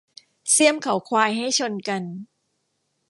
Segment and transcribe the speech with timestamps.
[0.51, 2.03] เสี้ยมเขาควายให้ชนกัน